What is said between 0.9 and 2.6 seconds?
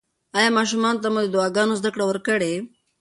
ته مو د دعاګانو زده کړه ورکړې؟